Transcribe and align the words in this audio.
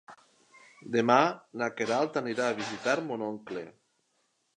Demà 0.95 1.17
na 1.61 1.67
Queralt 1.81 2.17
anirà 2.21 2.47
a 2.53 2.57
visitar 2.61 2.97
mon 3.11 3.27
oncle. 3.27 3.63